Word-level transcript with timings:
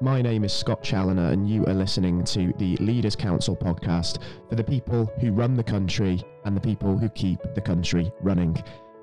My 0.00 0.20
name 0.20 0.42
is 0.42 0.52
Scott 0.52 0.82
Challoner, 0.82 1.30
and 1.30 1.48
you 1.48 1.64
are 1.66 1.72
listening 1.72 2.24
to 2.24 2.52
the 2.58 2.76
Leaders 2.78 3.14
Council 3.14 3.56
podcast 3.56 4.18
for 4.48 4.56
the 4.56 4.64
people 4.64 5.06
who 5.20 5.30
run 5.30 5.54
the 5.54 5.62
country 5.62 6.20
and 6.44 6.56
the 6.56 6.60
people 6.60 6.98
who 6.98 7.08
keep 7.10 7.38
the 7.54 7.60
country 7.60 8.10
running. 8.20 8.60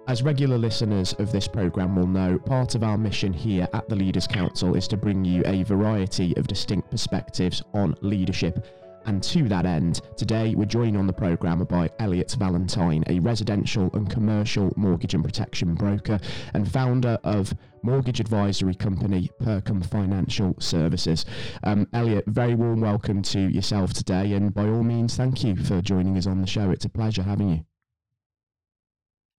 As 0.10 0.22
regular 0.22 0.58
listeners 0.58 1.14
of 1.14 1.32
this 1.32 1.48
programme 1.48 1.96
will 1.96 2.08
know, 2.08 2.38
part 2.38 2.76
of 2.76 2.84
our 2.84 2.98
mission 2.98 3.32
here 3.32 3.70
at 3.72 3.88
the 3.88 3.96
Leaders 3.96 4.28
Council 4.28 4.76
is 4.76 4.88
to 4.90 4.98
bring 4.98 5.24
you 5.24 5.42
a 5.46 5.64
variety 5.64 6.36
of 6.36 6.48
distinct 6.48 6.92
perspectives 6.92 7.64
on 7.74 7.96
leadership 8.02 8.66
and 9.06 9.22
to 9.24 9.48
that 9.50 9.66
end, 9.66 10.02
today 10.16 10.56
we're 10.56 10.66
joined 10.66 10.98
on 10.98 11.08
the 11.08 11.14
programme 11.14 11.64
by 11.66 11.90
Elliot 12.00 12.36
Valentine, 12.38 13.04
a 13.08 13.20
residential 13.20 13.90
and 13.94 14.10
commercial 14.10 14.72
mortgage 14.76 15.14
and 15.14 15.24
protection 15.24 15.76
broker 15.76 16.20
and 16.54 16.72
founder 16.72 17.18
of 17.24 17.54
mortgage 17.84 18.20
advisory 18.20 18.76
company 18.76 19.30
Percom 19.42 19.86
Financial 19.86 20.56
Services. 20.60 21.26
Um, 21.64 21.88
Elliot, 21.94 22.26
very 22.28 22.56
warm 22.56 22.82
welcome 22.82 23.22
to 23.24 23.40
yourself 23.40 23.94
today, 23.94 24.34
and 24.34 24.54
by 24.54 24.64
all 24.64 24.84
means, 24.84 25.16
thank 25.16 25.44
you 25.44 25.56
for 25.56 25.82
joining 25.82 26.18
us 26.18 26.28
on 26.28 26.42
the 26.42 26.48
show. 26.48 26.70
It's 26.72 26.86
a 26.86 26.90
pleasure 26.90 27.24
having 27.24 27.50
you. 27.50 27.66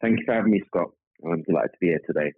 Thank 0.01 0.19
you 0.19 0.25
for 0.27 0.35
having 0.35 0.53
me, 0.53 0.63
Scott. 0.67 0.91
I'm 1.25 1.43
delighted 1.43 1.73
to 1.73 1.79
be 1.81 1.87
here 1.89 2.01
today. 2.07 2.33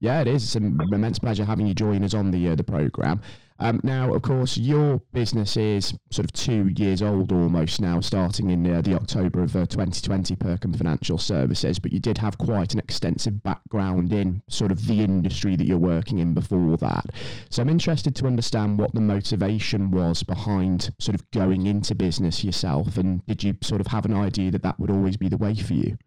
Yeah, 0.00 0.22
it 0.22 0.28
is. 0.28 0.44
It's 0.44 0.54
an 0.54 0.78
immense 0.92 1.18
pleasure 1.18 1.44
having 1.44 1.66
you 1.66 1.74
join 1.74 2.02
us 2.04 2.14
on 2.14 2.30
the 2.30 2.48
uh, 2.48 2.54
the 2.54 2.64
program. 2.64 3.20
Um, 3.62 3.78
now, 3.84 4.14
of 4.14 4.22
course, 4.22 4.56
your 4.56 5.02
business 5.12 5.54
is 5.58 5.92
sort 6.10 6.24
of 6.24 6.32
two 6.32 6.72
years 6.76 7.02
old 7.02 7.30
almost 7.30 7.78
now, 7.78 8.00
starting 8.00 8.48
in 8.48 8.66
uh, 8.66 8.80
the 8.80 8.94
October 8.94 9.42
of 9.42 9.54
uh, 9.54 9.66
2020, 9.66 10.34
Percom 10.36 10.74
Financial 10.74 11.18
Services, 11.18 11.78
but 11.78 11.92
you 11.92 12.00
did 12.00 12.16
have 12.16 12.38
quite 12.38 12.72
an 12.72 12.78
extensive 12.78 13.42
background 13.42 14.14
in 14.14 14.42
sort 14.48 14.72
of 14.72 14.86
the 14.86 15.02
industry 15.02 15.56
that 15.56 15.66
you're 15.66 15.76
working 15.76 16.18
in 16.18 16.32
before 16.32 16.78
that. 16.78 17.04
So 17.50 17.60
I'm 17.60 17.68
interested 17.68 18.16
to 18.16 18.26
understand 18.26 18.78
what 18.78 18.94
the 18.94 19.02
motivation 19.02 19.90
was 19.90 20.22
behind 20.22 20.90
sort 20.98 21.14
of 21.14 21.30
going 21.30 21.66
into 21.66 21.94
business 21.94 22.42
yourself, 22.42 22.96
and 22.96 23.24
did 23.26 23.44
you 23.44 23.58
sort 23.62 23.82
of 23.82 23.88
have 23.88 24.06
an 24.06 24.14
idea 24.14 24.50
that 24.52 24.62
that 24.62 24.80
would 24.80 24.90
always 24.90 25.18
be 25.18 25.28
the 25.28 25.36
way 25.36 25.54
for 25.54 25.74
you? 25.74 25.98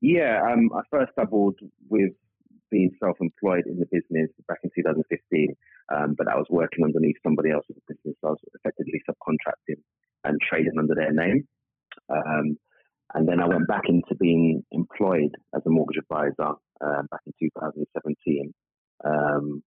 Yeah, 0.00 0.42
um, 0.50 0.70
I 0.74 0.80
first 0.90 1.12
doubled 1.16 1.60
with 1.88 2.12
being 2.70 2.90
self-employed 3.02 3.64
in 3.66 3.78
the 3.78 3.86
business 3.86 4.30
back 4.48 4.58
in 4.64 4.70
2015, 4.74 5.54
um, 5.94 6.14
but 6.16 6.28
I 6.28 6.36
was 6.36 6.46
working 6.50 6.84
underneath 6.84 7.16
somebody 7.22 7.50
else's 7.50 7.76
business. 7.88 8.16
So 8.20 8.28
I 8.28 8.30
was 8.30 8.40
effectively 8.54 9.00
subcontracting 9.08 9.80
and 10.24 10.38
trading 10.48 10.74
under 10.78 10.94
their 10.94 11.12
name. 11.12 11.46
Um, 12.10 12.58
and 13.14 13.28
then 13.28 13.40
I 13.40 13.46
went 13.46 13.68
back 13.68 13.84
into 13.88 14.14
being 14.18 14.64
employed 14.72 15.34
as 15.54 15.62
a 15.66 15.70
mortgage 15.70 15.98
advisor 15.98 16.54
uh, 16.84 17.02
back 17.10 17.20
in 17.26 17.32
2017 17.40 18.52
um, 19.04 19.62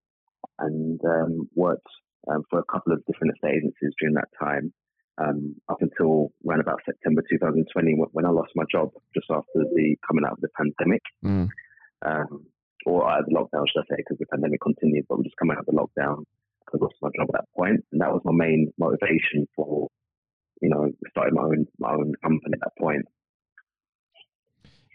and 0.58 1.00
um, 1.04 1.48
worked 1.54 1.86
um, 2.30 2.42
for 2.50 2.58
a 2.58 2.64
couple 2.70 2.92
of 2.92 3.04
different 3.06 3.34
estate 3.34 3.56
agencies 3.58 3.94
during 4.00 4.14
that 4.14 4.28
time. 4.38 4.72
Um, 5.20 5.56
up 5.69 5.78
until 5.80 6.30
around 6.46 6.60
about 6.60 6.78
September 6.86 7.22
2020, 7.28 7.96
when 8.12 8.24
I 8.24 8.30
lost 8.30 8.52
my 8.54 8.62
job 8.70 8.91
just 9.14 9.26
after 9.30 9.64
the 9.74 9.96
coming 10.06 10.24
out 10.24 10.32
of 10.32 10.41
the 10.41 10.48
pandemic. 10.56 11.02
Mm. 11.24 11.48
Um, 12.06 12.46
or 12.89 13.11
out 13.11 13.25
the 13.27 13.34
lockdown, 13.34 13.67
should 13.69 13.83
I 13.83 13.86
say, 13.91 13.97
because 13.98 14.19
the 14.19 14.27
pandemic 14.27 14.61
continued, 14.61 15.06
but 15.08 15.19
we're 15.19 15.25
just 15.25 15.36
come 15.36 15.50
out 15.50 15.58
of 15.58 15.67
the 15.67 15.72
lockdown. 15.72 16.25
I 16.72 16.77
lost 16.81 16.97
my 17.00 17.11
job 17.17 17.28
at 17.28 17.41
that 17.41 17.48
point, 17.56 17.84
and 17.92 18.00
that 18.00 18.12
was 18.12 18.22
my 18.25 18.33
main 18.33 18.72
motivation 18.78 19.47
for, 19.55 19.89
you 20.61 20.69
know, 20.69 20.91
starting 21.11 21.34
my 21.34 21.42
own 21.42 21.66
my 21.78 21.92
own 21.92 22.14
company 22.22 22.55
at 22.55 22.61
that 22.61 22.77
point. 22.78 23.06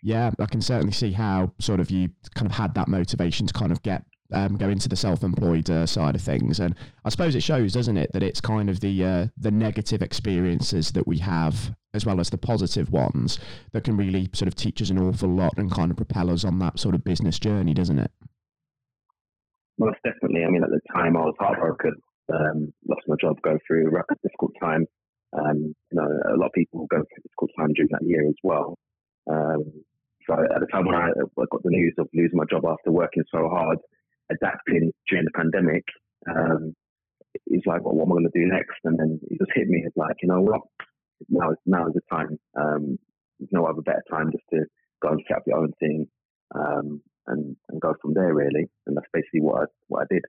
Yeah, 0.02 0.32
I 0.38 0.46
can 0.46 0.62
certainly 0.62 0.92
see 0.92 1.14
how 1.14 1.54
sort 1.60 1.80
of 1.80 1.90
you 1.90 2.10
kind 2.36 2.50
of 2.50 2.58
had 2.58 2.76
that 2.76 2.88
motivation 2.88 3.48
to 3.48 3.54
kind 3.54 3.72
of 3.72 3.82
get 3.82 4.04
um, 4.34 4.58
go 4.58 4.70
into 4.70 4.90
the 4.90 4.96
self-employed 4.96 5.70
uh, 5.70 5.86
side 5.86 6.16
of 6.16 6.22
things, 6.22 6.60
and 6.60 6.76
I 7.06 7.10
suppose 7.10 7.36
it 7.36 7.44
shows, 7.44 7.74
doesn't 7.74 7.98
it, 7.98 8.12
that 8.14 8.24
it's 8.24 8.42
kind 8.42 8.70
of 8.70 8.80
the 8.80 9.04
uh, 9.04 9.28
the 9.38 9.52
negative 9.52 10.02
experiences 10.02 10.92
that 10.92 11.08
we 11.08 11.20
have, 11.20 11.76
as 11.94 12.06
well 12.06 12.20
as 12.20 12.30
the 12.30 12.38
positive 12.38 12.92
ones, 12.92 13.40
that 13.72 13.84
can 13.84 13.98
really 13.98 14.30
sort 14.34 14.48
of 14.48 14.56
teach 14.56 14.82
us 14.82 14.90
an 14.90 15.00
awful 15.00 15.30
lot 15.30 15.58
and 15.58 15.72
kind 15.72 15.92
of 15.92 15.98
propel 15.98 16.30
us 16.30 16.44
on 16.44 16.60
that 16.60 16.80
sort 16.80 16.96
of 16.96 17.04
business 17.04 17.40
journey, 17.40 17.74
doesn't 17.74 18.00
it? 18.00 18.12
Most 19.78 19.98
definitely. 20.04 20.44
I 20.46 20.50
mean, 20.50 20.64
at 20.64 20.70
the 20.70 20.82
time, 20.94 21.18
I 21.18 21.22
was 21.22 21.36
heartbroken, 21.40 21.96
um, 22.34 22.74
lost 22.88 23.02
my 23.08 23.16
job, 23.20 23.42
go 23.42 23.58
through 23.68 23.88
a 23.98 24.16
difficult 24.22 24.52
time. 24.62 24.86
Um, 25.34 25.74
you 25.92 25.98
know, 25.98 26.08
a 26.32 26.38
lot 26.38 26.48
of 26.48 26.54
people 26.54 26.86
go 26.92 26.98
through 26.98 27.18
a 27.18 27.28
difficult 27.28 27.52
time 27.58 27.74
during 27.74 27.90
that 27.92 28.06
year 28.06 28.28
as 28.28 28.36
well. 28.44 28.78
Um, 29.30 29.64
so 30.28 30.34
at 30.34 30.60
the 30.60 30.68
time 30.68 30.86
when 30.86 30.96
I, 30.96 31.08
I 31.10 31.46
got 31.52 31.64
the 31.64 31.70
news 31.70 31.96
of 31.98 32.08
losing 32.14 32.38
my 32.38 32.46
job 32.50 32.66
after 32.66 32.92
working 32.92 33.24
so 33.32 33.50
hard, 33.50 33.80
adapting 34.32 34.92
during 35.10 35.26
the 35.26 35.32
pandemic, 35.36 35.84
um, 36.30 36.74
he's 37.46 37.66
like, 37.66 37.84
well, 37.84 37.96
what 37.96 38.06
am 38.06 38.12
I 38.12 38.16
going 38.16 38.30
to 38.32 38.40
do 38.40 38.48
next? 38.48 38.80
And 38.84 38.98
then 38.98 39.20
he 39.30 39.38
just 39.38 39.52
hit 39.54 39.68
me. 39.68 39.84
It's 39.86 39.98
like, 39.98 40.18
you 40.22 40.30
know 40.30 40.42
what? 40.42 40.62
Now 41.30 41.52
is 41.52 41.58
now 41.66 41.88
is 41.88 41.94
the 41.94 42.02
time. 42.12 42.38
Um, 42.60 42.98
there's 43.40 43.52
no 43.52 43.66
other 43.66 43.82
better 43.82 44.04
time 44.10 44.32
just 44.32 44.44
to 44.52 44.66
go 45.02 45.10
and 45.10 45.24
set 45.28 45.38
up 45.38 45.44
your 45.48 45.58
own 45.60 45.74
thing 45.80 46.08
um, 46.56 47.02
and 47.28 47.56
and 47.70 47.82
go 47.82 47.94
from 48.02 48.14
there 48.14 48.34
really. 48.34 48.70
And 48.88 48.98
that's 48.98 49.08
basically 49.14 49.42
what 49.42 49.62
I 49.62 49.66
what 49.88 50.02
I 50.04 50.14
did. 50.14 50.24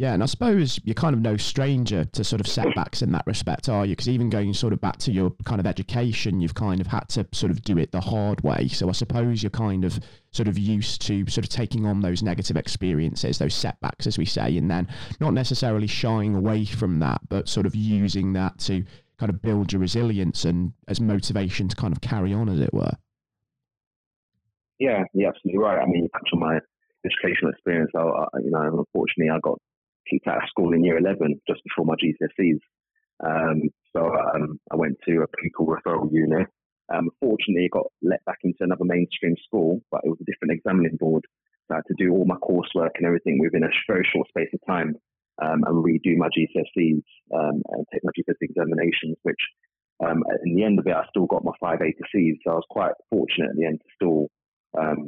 Yeah, 0.00 0.14
and 0.14 0.22
I 0.22 0.26
suppose 0.26 0.80
you're 0.82 0.94
kind 0.94 1.14
of 1.14 1.20
no 1.20 1.36
stranger 1.36 2.06
to 2.06 2.24
sort 2.24 2.40
of 2.40 2.46
setbacks 2.46 3.02
in 3.02 3.12
that 3.12 3.26
respect, 3.26 3.68
are 3.68 3.84
you? 3.84 3.92
Because 3.92 4.08
even 4.08 4.30
going 4.30 4.54
sort 4.54 4.72
of 4.72 4.80
back 4.80 4.96
to 5.00 5.12
your 5.12 5.30
kind 5.44 5.60
of 5.60 5.66
education, 5.66 6.40
you've 6.40 6.54
kind 6.54 6.80
of 6.80 6.86
had 6.86 7.06
to 7.10 7.26
sort 7.32 7.52
of 7.52 7.60
do 7.60 7.76
it 7.76 7.92
the 7.92 8.00
hard 8.00 8.40
way. 8.40 8.66
So 8.68 8.88
I 8.88 8.92
suppose 8.92 9.42
you're 9.42 9.50
kind 9.50 9.84
of 9.84 10.00
sort 10.30 10.48
of 10.48 10.56
used 10.56 11.02
to 11.02 11.26
sort 11.26 11.44
of 11.44 11.50
taking 11.50 11.84
on 11.84 12.00
those 12.00 12.22
negative 12.22 12.56
experiences, 12.56 13.36
those 13.36 13.52
setbacks, 13.52 14.06
as 14.06 14.16
we 14.16 14.24
say, 14.24 14.56
and 14.56 14.70
then 14.70 14.88
not 15.20 15.34
necessarily 15.34 15.86
shying 15.86 16.34
away 16.34 16.64
from 16.64 16.98
that, 17.00 17.20
but 17.28 17.46
sort 17.46 17.66
of 17.66 17.74
using 17.74 18.32
that 18.32 18.58
to 18.60 18.82
kind 19.18 19.28
of 19.28 19.42
build 19.42 19.70
your 19.70 19.82
resilience 19.82 20.46
and 20.46 20.72
as 20.88 20.98
motivation 20.98 21.68
to 21.68 21.76
kind 21.76 21.92
of 21.92 22.00
carry 22.00 22.32
on, 22.32 22.48
as 22.48 22.58
it 22.58 22.72
were. 22.72 22.94
Yeah, 24.78 25.04
you're 25.12 25.28
absolutely 25.28 25.58
right. 25.58 25.78
I 25.78 25.84
mean, 25.84 26.08
on 26.32 26.40
my 26.40 26.58
educational 27.04 27.50
experience. 27.50 27.90
I, 27.94 28.38
you 28.42 28.50
know, 28.50 28.62
unfortunately, 28.62 29.30
I 29.30 29.38
got 29.42 29.60
kicked 30.08 30.26
out 30.26 30.42
of 30.42 30.48
school 30.48 30.72
in 30.72 30.84
year 30.84 30.98
11 30.98 31.40
just 31.48 31.62
before 31.64 31.84
my 31.84 31.94
GCSEs. 31.94 32.60
Um, 33.24 33.62
so 33.94 34.06
um, 34.06 34.58
I 34.70 34.76
went 34.76 34.96
to 35.06 35.22
a 35.22 35.28
pupil 35.40 35.66
referral 35.66 36.10
unit. 36.12 36.46
Um, 36.92 37.10
fortunately, 37.20 37.68
got 37.72 37.86
let 38.02 38.24
back 38.24 38.38
into 38.42 38.58
another 38.60 38.84
mainstream 38.84 39.36
school, 39.46 39.80
but 39.90 40.00
it 40.04 40.08
was 40.08 40.18
a 40.20 40.24
different 40.24 40.52
examining 40.52 40.96
board. 40.98 41.24
So 41.68 41.74
I 41.74 41.78
had 41.78 41.86
to 41.88 42.04
do 42.04 42.12
all 42.12 42.24
my 42.24 42.36
coursework 42.36 42.96
and 42.96 43.06
everything 43.06 43.38
within 43.38 43.62
a 43.62 43.68
very 43.86 44.06
short 44.12 44.28
space 44.28 44.48
of 44.52 44.60
time 44.66 44.96
um, 45.40 45.62
and 45.66 45.84
redo 45.84 46.16
my 46.16 46.28
GCSEs 46.28 47.02
um, 47.34 47.62
and 47.70 47.86
take 47.92 48.02
my 48.02 48.10
GCSE 48.18 48.42
examinations, 48.42 49.16
which 49.22 49.40
um, 50.04 50.22
in 50.44 50.56
the 50.56 50.64
end 50.64 50.78
of 50.78 50.86
it, 50.86 50.94
I 50.94 51.04
still 51.10 51.26
got 51.26 51.44
my 51.44 51.52
five 51.60 51.80
A 51.80 51.92
to 51.92 52.04
Cs. 52.12 52.38
So 52.44 52.52
I 52.52 52.54
was 52.54 52.66
quite 52.70 52.92
fortunate 53.10 53.50
at 53.50 53.56
the 53.56 53.66
end 53.66 53.80
to 53.80 53.94
still 53.94 54.26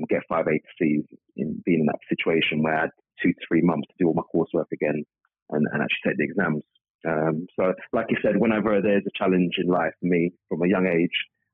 get 0.08 0.22
five 0.28 0.46
A 0.46 0.52
to 0.52 0.72
Cs 0.78 1.04
in 1.36 1.62
being 1.64 1.80
in 1.80 1.86
that 1.86 1.98
situation 2.08 2.62
where 2.62 2.76
I 2.76 2.80
had 2.82 2.90
two 3.22 3.32
to 3.32 3.38
three 3.46 3.62
months 3.62 3.88
to 3.88 3.94
do 3.98 4.08
all 4.08 4.14
my 4.14 4.22
coursework 4.34 4.66
again 4.72 5.04
and, 5.50 5.66
and 5.72 5.82
actually 5.82 6.10
take 6.10 6.18
the 6.18 6.24
exams. 6.24 6.62
Um, 7.06 7.46
so, 7.58 7.74
like 7.92 8.06
you 8.10 8.16
said, 8.22 8.36
whenever 8.36 8.80
there's 8.80 9.04
a 9.06 9.18
challenge 9.18 9.54
in 9.58 9.66
life 9.66 9.92
for 10.00 10.06
me 10.06 10.32
from 10.48 10.62
a 10.62 10.68
young 10.68 10.86
age, 10.86 11.10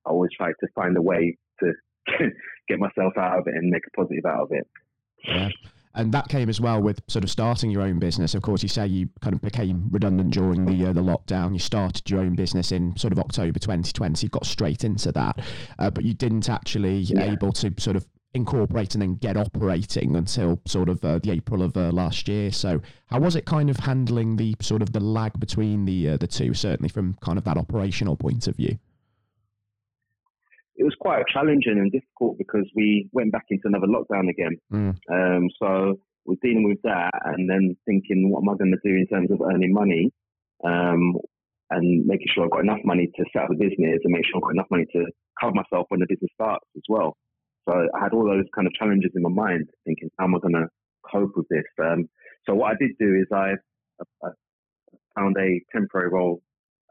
I 0.07 0.11
always 0.11 0.31
try 0.37 0.49
to 0.49 0.69
find 0.75 0.97
a 0.97 1.03
way 1.03 1.37
to 1.61 1.73
get 2.69 2.79
myself 2.79 3.15
out 3.17 3.39
of 3.39 3.47
it 3.47 3.55
and 3.55 3.71
make 3.71 3.83
a 3.87 3.97
positive 3.97 4.27
out 4.27 4.43
of 4.43 4.49
it. 4.51 4.67
Yeah. 5.25 5.49
And 5.95 6.13
that 6.13 6.29
came 6.29 6.49
as 6.49 6.61
well 6.61 6.81
with 6.81 7.01
sort 7.09 7.25
of 7.25 7.31
starting 7.31 7.71
your 7.71 7.83
own 7.83 7.99
business. 7.99 8.35
Of 8.35 8.43
course, 8.43 8.63
you 8.63 8.69
say 8.69 8.87
you 8.87 9.09
kind 9.21 9.35
of 9.35 9.41
became 9.41 9.89
redundant 9.91 10.33
during 10.33 10.65
the 10.65 10.87
uh, 10.87 10.93
the 10.93 11.01
lockdown. 11.01 11.55
You 11.55 11.59
started 11.59 12.09
your 12.09 12.21
own 12.21 12.37
business 12.37 12.71
in 12.71 12.97
sort 12.97 13.13
of 13.13 13.19
October 13.19 13.59
2020. 13.59 14.29
Got 14.29 14.47
straight 14.47 14.85
into 14.85 15.11
that, 15.13 15.41
uh, 15.79 15.91
but 15.91 16.05
you 16.05 16.15
didn't 16.15 16.49
actually 16.49 16.99
yeah. 16.99 17.33
able 17.33 17.53
to 17.55 17.73
sort 17.79 17.97
of 17.97 18.07
incorporate 18.39 18.95
and 18.95 19.03
then 19.03 19.17
get 19.17 19.37
operating 19.37 20.17
until 20.17 20.61
sort 20.65 20.89
of 20.89 21.05
uh, 21.05 21.19
the 21.19 21.31
April 21.31 21.63
of 21.63 21.77
uh, 21.77 21.91
last 21.91 22.29
year. 22.29 22.51
So, 22.51 22.81
how 23.07 23.21
was 23.21 23.37
it 23.37 23.45
kind 23.45 23.69
of 23.69 23.77
handling 23.77 24.37
the 24.37 24.55
sort 24.61 24.81
of 24.81 24.93
the 24.93 25.01
lag 25.01 25.39
between 25.39 25.85
the 25.85 26.11
uh, 26.11 26.17
the 26.17 26.27
two? 26.27 26.55
Certainly 26.55 26.89
from 26.89 27.19
kind 27.21 27.37
of 27.37 27.45
that 27.45 27.59
operational 27.59 28.17
point 28.17 28.47
of 28.49 28.57
view. 28.57 28.79
It 30.77 30.85
was 30.85 30.95
quite 31.01 31.25
challenging 31.33 31.79
and 31.79 31.91
difficult 31.91 32.39
because 32.39 32.65
we 32.75 33.11
went 33.13 33.33
back 33.33 33.47
into 33.51 33.67
another 33.67 33.89
lockdown 33.89 34.31
again. 34.31 34.57
Mm. 34.73 34.97
Um, 35.11 35.49
so 35.61 35.99
we're 36.25 36.37
dealing 36.41 36.69
with 36.69 36.81
that 36.85 37.11
and 37.25 37.51
then 37.51 37.77
thinking, 37.85 38.31
what 38.31 38.43
am 38.43 38.49
I 38.49 38.57
going 38.57 38.71
to 38.71 38.89
do 38.89 38.95
in 38.95 39.07
terms 39.09 39.31
of 39.33 39.41
earning 39.43 39.73
money? 39.73 40.13
Um, 40.65 41.17
and 41.71 42.07
making 42.07 42.29
sure 42.33 42.45
I've 42.45 42.51
got 42.51 42.61
enough 42.61 42.81
money 42.85 43.11
to 43.15 43.25
set 43.33 43.43
up 43.43 43.51
a 43.51 43.55
business 43.55 44.01
and 44.03 44.13
make 44.13 44.25
sure 44.25 44.37
I've 44.37 44.43
got 44.43 44.55
enough 44.55 44.71
money 44.71 44.87
to 44.93 45.07
cover 45.41 45.53
myself 45.53 45.87
when 45.89 46.01
the 46.01 46.07
business 46.09 46.31
starts 46.35 46.65
as 46.77 46.83
well. 46.89 47.17
So 47.69 47.75
I 47.75 48.03
had 48.03 48.13
all 48.15 48.25
those 48.25 48.47
kind 48.55 48.67
of 48.67 48.73
challenges 48.75 49.13
in 49.15 49.23
my 49.23 49.29
mind, 49.31 49.69
thinking, 49.85 50.11
how 50.19 50.25
am 50.25 50.35
I 50.35 50.39
going 50.39 50.55
to 50.55 50.69
cope 51.11 51.33
with 51.37 51.47
this? 51.51 51.65
Um, 51.83 52.09
so 52.47 52.55
what 52.55 52.73
I 52.73 52.77
did 52.81 52.93
do 52.99 53.15
is 53.15 53.27
I, 53.33 53.53
I 54.25 54.29
found 55.15 55.37
a 55.39 55.61
temporary 55.73 56.09
role 56.09 56.41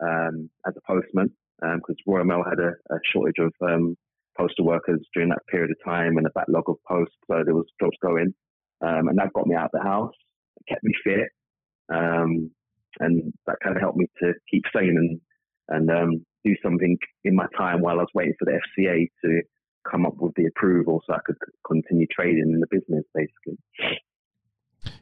um, 0.03 0.49
as 0.67 0.73
a 0.77 0.81
postman 0.87 1.29
because 1.59 1.95
um, 2.07 2.13
Royal 2.13 2.25
Mail 2.25 2.43
had 2.47 2.59
a, 2.59 2.73
a 2.93 2.99
shortage 3.11 3.39
of 3.39 3.53
um, 3.67 3.95
postal 4.37 4.65
workers 4.65 5.01
during 5.13 5.29
that 5.29 5.45
period 5.49 5.71
of 5.71 5.77
time 5.83 6.17
and 6.17 6.27
a 6.27 6.31
backlog 6.35 6.65
of 6.69 6.75
posts, 6.87 7.15
so 7.27 7.41
there 7.43 7.55
was 7.55 7.65
jobs 7.81 7.97
going. 8.01 8.33
um, 8.81 9.07
and 9.07 9.17
that 9.17 9.33
got 9.33 9.47
me 9.47 9.55
out 9.55 9.65
of 9.65 9.71
the 9.73 9.81
house, 9.81 10.13
kept 10.69 10.83
me 10.83 10.93
fit, 11.03 11.29
um, 11.91 12.51
and 12.99 13.33
that 13.47 13.57
kind 13.63 13.75
of 13.75 13.81
helped 13.81 13.97
me 13.97 14.05
to 14.21 14.33
keep 14.51 14.63
sane 14.75 14.95
and 14.97 15.19
and 15.69 15.89
um, 15.91 16.25
do 16.45 16.55
something 16.63 16.97
in 17.25 17.35
my 17.35 17.45
time 17.57 17.81
while 17.81 17.95
I 17.99 18.03
was 18.03 18.11
waiting 18.13 18.35
for 18.39 18.45
the 18.45 18.59
FCA 18.81 19.07
to 19.25 19.41
come 19.89 20.05
up 20.05 20.15
with 20.17 20.33
the 20.35 20.45
approval 20.45 21.01
so 21.05 21.13
I 21.13 21.19
could 21.25 21.37
continue 21.65 22.07
trading 22.11 22.51
in 22.53 22.59
the 22.59 22.67
business, 22.67 23.03
basically. 23.13 23.57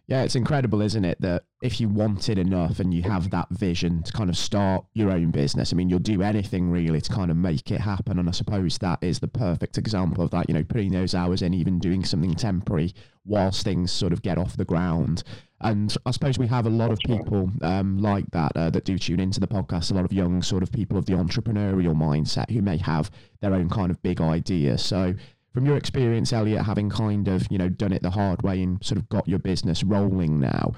Yeah, 0.08 0.22
it's 0.24 0.36
incredible, 0.36 0.82
isn't 0.82 1.04
it? 1.04 1.20
That 1.22 1.44
if 1.64 1.80
you 1.80 1.90
want 1.90 2.30
it 2.30 2.38
enough 2.38 2.80
and 2.80 2.94
you 2.94 3.02
have 3.04 3.32
that 3.32 3.50
vision 3.50 4.04
to 4.04 4.14
kind 4.14 4.30
of 4.30 4.38
start 4.38 4.86
your 4.94 5.12
own 5.12 5.32
business, 5.32 5.74
I 5.74 5.76
mean, 5.76 5.90
you'll 5.90 6.00
do 6.00 6.22
anything 6.22 6.70
really 6.70 7.02
to 7.02 7.12
kind 7.12 7.32
of 7.32 7.38
make 7.38 7.72
it 7.72 7.82
happen. 7.82 8.20
And 8.20 8.30
I 8.30 8.32
suppose 8.32 8.78
that 8.80 9.00
is 9.02 9.20
the 9.20 9.28
perfect 9.28 9.78
example 9.78 10.24
of 10.24 10.30
that, 10.32 10.48
you 10.48 10.54
know, 10.54 10.64
putting 10.64 10.92
those 10.92 11.16
hours 11.16 11.42
in, 11.42 11.56
even 11.56 11.80
doing 11.80 12.06
something 12.06 12.36
temporary 12.36 12.94
whilst 13.26 13.64
things 13.64 13.92
sort 13.92 14.14
of 14.14 14.22
get 14.22 14.38
off 14.38 14.58
the 14.58 14.66
ground. 14.66 15.24
And 15.66 15.98
I 16.06 16.12
suppose 16.12 16.38
we 16.38 16.46
have 16.46 16.68
a 16.68 16.70
lot 16.70 16.92
of 16.92 17.00
people 17.00 17.50
um, 17.64 17.98
like 17.98 18.30
that 18.32 18.52
uh, 18.56 18.70
that 18.70 18.86
do 18.86 19.00
tune 19.00 19.20
into 19.20 19.40
the 19.40 19.48
podcast, 19.48 19.90
a 19.90 19.96
lot 19.96 20.06
of 20.06 20.14
young 20.14 20.44
sort 20.44 20.62
of 20.62 20.72
people 20.72 20.96
of 20.96 21.08
the 21.08 21.14
entrepreneurial 21.14 21.96
mindset 21.96 22.52
who 22.52 22.62
may 22.62 22.78
have 22.78 23.10
their 23.42 23.56
own 23.56 23.68
kind 23.70 23.90
of 23.90 24.00
big 24.04 24.22
idea. 24.22 24.78
So 24.78 25.16
from 25.56 25.66
your 25.66 25.76
experience, 25.76 26.32
Elliot, 26.32 26.66
having 26.66 26.92
kind 26.92 27.28
of, 27.28 27.48
you 27.50 27.58
know, 27.58 27.68
done 27.68 27.94
it 27.94 28.04
the 28.04 28.12
hard 28.12 28.44
way 28.44 28.62
and 28.62 28.84
sort 28.86 29.00
of 29.00 29.10
got 29.10 29.28
your 29.28 29.40
business 29.40 29.84
rolling 29.84 30.40
now, 30.40 30.74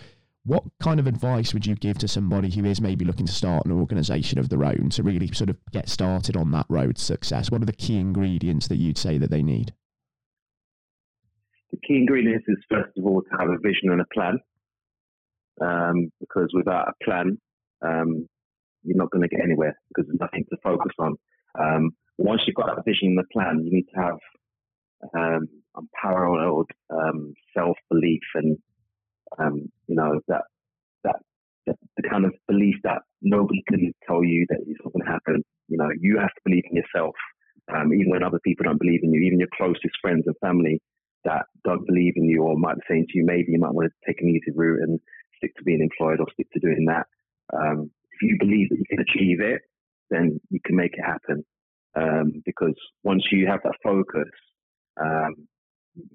what 0.45 0.63
kind 0.79 1.01
of 1.01 1.07
advice 1.07 1.53
would 1.53 1.65
you 1.65 1.75
give 1.75 1.97
to 1.97 2.07
somebody 2.07 2.49
who 2.49 2.63
is 2.63 2.79
maybe 2.79 3.03
looking 3.03 3.25
to 3.25 3.33
start 3.33 3.65
an 3.65 3.73
organization 3.73 4.39
of 4.39 4.47
their 4.47 4.63
own 4.63 4.89
to 4.91 5.03
really 5.03 5.27
sort 5.33 5.49
of 5.49 5.57
get 5.71 5.89
started 5.89 6.37
on 6.37 6.51
that 6.51 6.65
road 6.69 6.95
to 6.95 7.03
success? 7.03 7.51
What 7.51 7.61
are 7.61 7.65
the 7.65 7.73
key 7.73 7.97
ingredients 7.99 8.69
that 8.69 8.77
you'd 8.77 8.97
say 8.97 9.17
that 9.17 9.31
they 9.31 9.43
need? 9.43 9.73
The 11.71 11.77
key 11.85 11.97
ingredients 11.97 12.45
is 12.47 12.57
first 12.69 12.97
of 12.97 13.05
all 13.05 13.21
to 13.21 13.37
have 13.37 13.49
a 13.49 13.57
vision 13.57 13.91
and 13.91 13.99
a 13.99 14.05
plan. 14.13 14.39
Um, 15.61 16.11
because 16.19 16.49
without 16.53 16.89
a 16.89 17.03
plan, 17.03 17.37
um, 17.81 18.27
you're 18.83 18.97
not 18.97 19.11
going 19.11 19.27
to 19.27 19.35
get 19.35 19.43
anywhere 19.43 19.77
because 19.89 20.07
there's 20.07 20.19
nothing 20.19 20.45
to 20.49 20.57
focus 20.63 20.93
on. 20.99 21.15
Um, 21.59 21.91
once 22.17 22.41
you've 22.45 22.55
got 22.55 22.67
that 22.75 22.85
vision 22.85 23.09
and 23.09 23.17
the 23.17 23.23
plan, 23.31 23.63
you 23.63 23.71
need 23.71 23.87
to 23.93 24.01
have 24.01 24.17
um, 25.15 25.47
unparalleled 25.75 26.69
um, 26.89 27.33
self 27.55 27.77
belief 27.89 28.21
and 28.35 28.57
um, 29.37 29.71
you 29.87 29.95
know 29.95 30.19
that 30.27 30.43
that 31.03 31.17
the, 31.65 31.75
kind 32.09 32.25
of 32.25 32.33
belief 32.47 32.75
that 32.83 33.01
nobody 33.21 33.63
can 33.67 33.93
tell 34.07 34.23
you 34.23 34.45
that 34.49 34.59
it's 34.65 34.79
not 34.83 34.93
going 34.93 35.05
to 35.05 35.11
happen. 35.11 35.43
You 35.67 35.77
know, 35.77 35.89
you 35.99 36.17
have 36.19 36.29
to 36.29 36.41
believe 36.45 36.63
in 36.69 36.77
yourself, 36.77 37.15
um, 37.73 37.93
even 37.93 38.09
when 38.09 38.23
other 38.23 38.39
people 38.43 38.63
don't 38.63 38.79
believe 38.79 39.01
in 39.03 39.13
you. 39.13 39.21
Even 39.21 39.39
your 39.39 39.49
closest 39.55 39.97
friends 40.01 40.23
and 40.25 40.35
family 40.41 40.79
that 41.25 41.45
don't 41.65 41.85
believe 41.85 42.13
in 42.15 42.23
you 42.23 42.43
or 42.43 42.57
might 42.57 42.75
be 42.75 42.81
saying 42.89 43.07
to 43.09 43.17
you, 43.17 43.25
maybe 43.25 43.51
you 43.51 43.59
might 43.59 43.73
want 43.73 43.91
to 43.91 44.07
take 44.07 44.21
an 44.21 44.29
easy 44.29 44.51
route 44.55 44.79
and 44.81 44.99
stick 45.37 45.55
to 45.57 45.63
being 45.63 45.81
employed 45.81 46.19
or 46.19 46.27
stick 46.33 46.47
to 46.53 46.59
doing 46.59 46.85
that. 46.87 47.07
Um, 47.53 47.91
if 48.11 48.21
you 48.21 48.37
believe 48.39 48.69
that 48.69 48.77
you 48.77 48.85
can 48.89 48.99
achieve 48.99 49.41
it, 49.41 49.61
then 50.09 50.39
you 50.49 50.59
can 50.65 50.75
make 50.75 50.93
it 50.93 51.05
happen. 51.05 51.43
Um, 51.95 52.43
because 52.45 52.75
once 53.03 53.23
you 53.31 53.47
have 53.47 53.61
that 53.63 53.73
focus 53.83 54.29
um, 55.01 55.47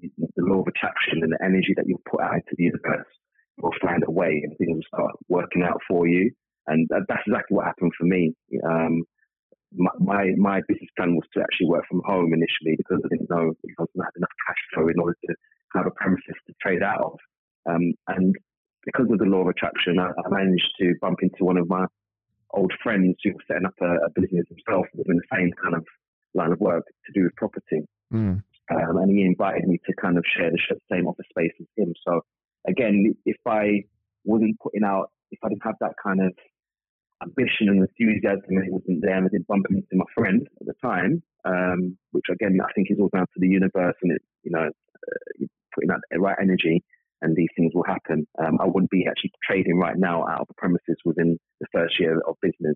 the 0.07 0.43
law 0.43 0.61
of 0.61 0.67
attraction 0.67 1.19
and 1.21 1.31
the 1.31 1.43
energy 1.43 1.73
that 1.75 1.87
you 1.87 1.97
put 2.09 2.21
out 2.21 2.35
into 2.35 2.55
the 2.57 2.63
universe 2.63 3.07
will 3.57 3.73
find 3.81 4.03
a 4.07 4.11
way 4.11 4.41
and 4.43 4.55
things 4.57 4.77
will 4.77 4.97
start 4.97 5.11
working 5.29 5.63
out 5.63 5.79
for 5.87 6.07
you. 6.07 6.31
And 6.67 6.87
that's 6.89 7.27
exactly 7.27 7.55
what 7.55 7.65
happened 7.65 7.91
for 7.97 8.05
me. 8.05 8.33
Um, 8.65 9.03
my, 9.75 9.91
my, 9.99 10.23
my 10.37 10.61
business 10.67 10.89
plan 10.95 11.15
was 11.15 11.27
to 11.33 11.41
actually 11.41 11.67
work 11.67 11.83
from 11.89 12.01
home 12.05 12.33
initially 12.33 12.77
because 12.77 13.01
I 13.03 13.09
didn't 13.09 13.29
know 13.29 13.51
if 13.51 13.75
I 13.77 13.83
was 13.83 13.89
going 13.95 14.03
to 14.03 14.07
have 14.07 14.17
enough 14.17 14.37
cash 14.47 14.61
flow 14.73 14.87
in 14.87 14.99
order 14.99 15.17
to 15.27 15.35
have 15.75 15.87
a 15.87 15.91
premises 15.91 16.39
to 16.47 16.53
trade 16.61 16.83
out 16.83 17.01
of. 17.01 17.19
Um, 17.69 17.93
and 18.07 18.35
because 18.93 19.11
of 19.11 19.19
the 19.19 19.25
law 19.25 19.41
of 19.41 19.47
attraction, 19.47 19.99
I, 19.99 20.09
I, 20.09 20.29
managed 20.29 20.71
to 20.79 20.93
bump 21.01 21.19
into 21.21 21.43
one 21.43 21.57
of 21.57 21.67
my 21.67 21.85
old 22.51 22.71
friends 22.83 23.15
who 23.23 23.31
was 23.31 23.41
setting 23.47 23.65
up 23.65 23.73
a, 23.81 24.05
a 24.05 24.09
business 24.15 24.45
himself 24.47 24.85
within 24.93 25.17
the 25.17 25.35
same 25.35 25.51
kind 25.61 25.75
of 25.75 25.85
line 26.33 26.51
of 26.51 26.59
work 26.59 26.85
to 27.05 27.11
do 27.13 27.23
with 27.23 27.35
property. 27.35 27.87
Mm. 28.13 28.43
Um, 28.71 28.97
and 28.97 29.11
he 29.11 29.23
invited 29.23 29.67
me 29.67 29.79
to 29.85 29.93
kind 30.01 30.17
of 30.17 30.23
share 30.37 30.51
the 30.51 30.77
same 30.91 31.07
office 31.07 31.25
space 31.29 31.51
as 31.59 31.67
him. 31.75 31.93
So 32.07 32.21
again, 32.67 33.15
if 33.25 33.37
I 33.45 33.83
wasn't 34.23 34.59
putting 34.59 34.83
out, 34.83 35.11
if 35.31 35.39
I 35.43 35.49
didn't 35.49 35.63
have 35.63 35.75
that 35.81 35.93
kind 36.01 36.21
of 36.21 36.33
ambition 37.21 37.69
and 37.69 37.79
enthusiasm, 37.81 38.43
and 38.47 38.67
it 38.67 38.71
wasn't 38.71 39.01
there, 39.01 39.17
and 39.17 39.25
I 39.25 39.29
didn't 39.29 39.47
bump 39.47 39.65
into 39.69 39.87
my 39.93 40.05
friend 40.15 40.47
at 40.61 40.67
the 40.67 40.73
time, 40.81 41.23
um, 41.45 41.97
which 42.11 42.25
again 42.31 42.57
I 42.61 42.71
think 42.73 42.87
is 42.89 42.99
all 42.99 43.09
down 43.09 43.25
to 43.25 43.39
the 43.39 43.47
universe 43.47 43.95
and 44.01 44.13
it, 44.13 44.21
you 44.43 44.51
know, 44.51 44.69
uh, 44.69 45.45
putting 45.73 45.91
out 45.91 45.99
the 46.09 46.19
right 46.19 46.37
energy, 46.41 46.83
and 47.23 47.35
these 47.35 47.49
things 47.55 47.71
will 47.73 47.85
happen. 47.85 48.27
Um, 48.37 48.59
I 48.61 48.65
wouldn't 48.65 48.91
be 48.91 49.05
actually 49.09 49.31
trading 49.43 49.77
right 49.77 49.97
now 49.97 50.27
out 50.27 50.41
of 50.41 50.47
the 50.47 50.53
premises 50.55 50.97
within 51.05 51.39
the 51.59 51.67
first 51.73 51.99
year 51.99 52.19
of 52.27 52.35
business. 52.41 52.75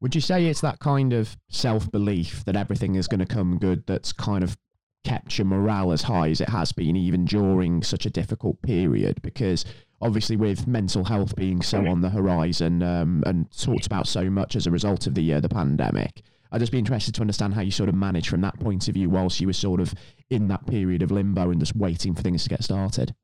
Would 0.00 0.16
you 0.16 0.20
say 0.20 0.46
it's 0.46 0.60
that 0.62 0.80
kind 0.80 1.12
of 1.12 1.36
self 1.48 1.90
belief 1.90 2.44
that 2.44 2.56
everything 2.56 2.96
is 2.96 3.06
going 3.06 3.20
to 3.20 3.26
come 3.26 3.58
good 3.58 3.86
that's 3.86 4.12
kind 4.12 4.42
of 4.42 4.58
kept 5.04 5.38
your 5.38 5.46
morale 5.46 5.92
as 5.92 6.02
high 6.02 6.28
as 6.28 6.40
it 6.40 6.48
has 6.48 6.72
been, 6.72 6.96
even 6.96 7.24
during 7.24 7.82
such 7.84 8.04
a 8.04 8.10
difficult 8.10 8.60
period? 8.62 9.22
Because 9.22 9.64
obviously, 10.00 10.34
with 10.34 10.66
mental 10.66 11.04
health 11.04 11.36
being 11.36 11.62
so 11.62 11.86
on 11.86 12.00
the 12.00 12.10
horizon 12.10 12.82
um, 12.82 13.22
and 13.24 13.48
talked 13.56 13.86
about 13.86 14.08
so 14.08 14.28
much 14.28 14.56
as 14.56 14.66
a 14.66 14.72
result 14.72 15.06
of 15.06 15.14
the 15.14 15.34
uh, 15.34 15.40
the 15.40 15.48
pandemic, 15.48 16.22
I'd 16.52 16.60
just 16.60 16.70
be 16.70 16.78
interested 16.78 17.14
to 17.14 17.22
understand 17.22 17.54
how 17.54 17.62
you 17.62 17.70
sort 17.70 17.88
of 17.88 17.94
managed 17.94 18.28
from 18.28 18.42
that 18.42 18.60
point 18.60 18.86
of 18.86 18.94
view 18.94 19.08
whilst 19.08 19.40
you 19.40 19.46
were 19.46 19.54
sort 19.54 19.80
of 19.80 19.94
in 20.28 20.48
that 20.48 20.66
period 20.66 21.02
of 21.02 21.10
limbo 21.10 21.50
and 21.50 21.58
just 21.58 21.74
waiting 21.74 22.14
for 22.14 22.20
things 22.20 22.42
to 22.42 22.50
get 22.50 22.62
started. 22.62 23.14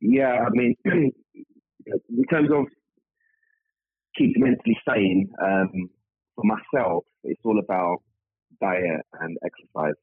Yeah, 0.00 0.44
I 0.44 0.50
mean, 0.50 0.74
in 0.84 2.24
terms 2.28 2.50
of 2.52 2.66
keep 4.18 4.36
mentally 4.36 4.76
sane, 4.86 5.28
um, 5.42 5.88
for 6.34 6.44
myself, 6.44 7.04
it's 7.22 7.40
all 7.44 7.60
about 7.60 7.98
diet 8.60 9.02
and 9.20 9.38
exercise 9.44 9.94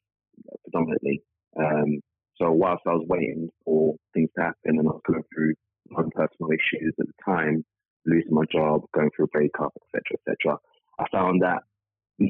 predominantly. 0.64 1.22
Um, 1.60 2.00
so 2.38 2.52
whilst 2.52 2.84
I 2.88 2.92
was 2.92 3.06
waiting 3.10 3.50
for 3.66 3.96
things 4.14 4.30
to 4.38 4.44
happen 4.44 4.80
and 4.80 4.88
I 4.88 4.92
was 4.92 5.02
going 5.06 5.24
through 5.36 5.54
my 5.90 6.04
personal 6.16 6.50
issues 6.50 6.94
at 7.00 7.08
the 7.08 7.14
time, 7.26 7.66
losing 8.06 8.34
my 8.34 8.46
job, 8.52 8.84
going 8.96 9.10
through 9.16 9.26
a 9.26 9.28
breakup, 9.30 9.74
etc., 9.94 10.18
etc., 10.28 10.58
I 11.00 11.06
found 11.12 11.42
that 11.42 11.64